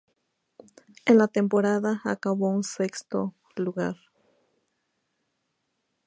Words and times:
En 1.05 1.19
la 1.19 1.27
temporada, 1.27 2.01
acabó 2.05 2.55
en 2.55 2.63
sexto 2.63 3.35
lugar. 3.55 3.97